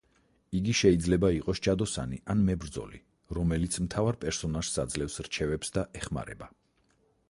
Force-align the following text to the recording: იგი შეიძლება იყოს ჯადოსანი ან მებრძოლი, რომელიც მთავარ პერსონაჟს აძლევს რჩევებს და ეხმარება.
იგი 0.59 0.71
შეიძლება 0.77 1.29
იყოს 1.35 1.61
ჯადოსანი 1.67 2.19
ან 2.35 2.41
მებრძოლი, 2.49 3.03
რომელიც 3.39 3.79
მთავარ 3.87 4.21
პერსონაჟს 4.27 4.83
აძლევს 4.85 5.23
რჩევებს 5.29 5.77
და 5.79 5.89
ეხმარება. 6.03 6.55